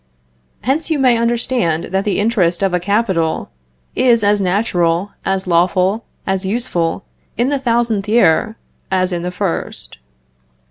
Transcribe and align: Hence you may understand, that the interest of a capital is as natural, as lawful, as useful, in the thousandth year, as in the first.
Hence 0.61 0.89
you 0.89 0.97
may 0.97 1.15
understand, 1.15 1.89
that 1.93 2.05
the 2.05 2.19
interest 2.19 2.63
of 2.63 2.73
a 2.73 2.79
capital 2.79 3.51
is 3.95 4.23
as 4.23 4.41
natural, 4.41 5.11
as 5.25 5.45
lawful, 5.45 6.05
as 6.25 6.43
useful, 6.43 7.03
in 7.37 7.49
the 7.49 7.59
thousandth 7.59 8.09
year, 8.09 8.57
as 8.89 9.11
in 9.11 9.21
the 9.21 9.29
first. 9.29 9.99